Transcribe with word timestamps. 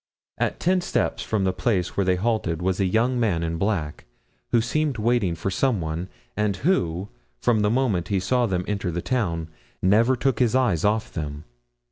At 0.39 0.59
ten 0.59 0.81
steps 0.81 1.21
from 1.21 1.43
the 1.43 1.53
place 1.53 1.95
where 1.95 2.03
they 2.03 2.15
halted 2.15 2.59
was 2.59 2.79
a 2.79 2.85
young 2.87 3.19
man 3.19 3.43
in 3.43 3.57
black, 3.59 4.05
who 4.49 4.59
seemed 4.59 4.97
waiting 4.97 5.35
for 5.35 5.51
some 5.51 5.79
one, 5.79 6.09
and 6.35 6.55
who, 6.55 7.09
from 7.39 7.59
the 7.59 7.69
moment 7.69 8.07
he 8.07 8.19
saw 8.19 8.47
them 8.47 8.65
enter 8.67 8.89
the 8.89 9.03
town, 9.03 9.47
never 9.79 10.15
took 10.15 10.39
his 10.39 10.55
eyes 10.55 10.83
off 10.83 11.13
them. 11.13 11.43